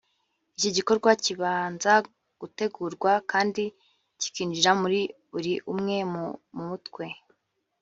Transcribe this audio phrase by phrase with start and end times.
[0.57, 1.93] iki gikorwa kibanza
[2.41, 3.63] gutegurwa kandi
[4.19, 6.25] kikinjira muri buri umwe mu
[6.57, 7.05] mutwe